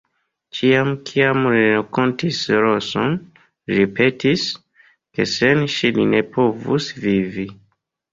Ĉiam, 0.59 0.87
kiam 1.07 1.43
li 1.47 1.57
renkontis 1.73 2.39
Roson, 2.65 3.13
li 3.71 3.77
ripetis, 3.81 4.47
ke 5.19 5.27
sen 5.35 5.63
ŝi 5.75 5.93
li 5.99 6.07
ne 6.15 6.23
povus 6.39 6.89
vivi. 7.05 7.47